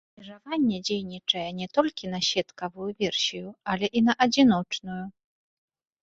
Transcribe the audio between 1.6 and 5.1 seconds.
толькі на сеткавую версію, але і на адзіночную.